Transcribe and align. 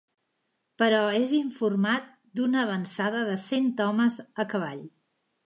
Però 0.81 1.01
és 1.17 1.33
informat 1.39 2.07
d'una 2.39 2.59
avançada 2.63 3.21
de 3.29 3.37
cent 3.45 3.71
homes 3.87 4.19
a 4.43 4.49
cavall. 4.57 4.83